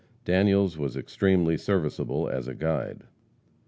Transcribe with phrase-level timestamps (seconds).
[0.25, 3.03] Daniels was extremely serviceable as a guide.